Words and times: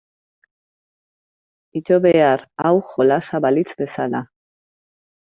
Ito 1.79 1.99
behar 2.05 2.45
hau 2.65 2.71
jolasa 2.93 3.41
balitz 3.47 3.69
bezala. 3.83 4.23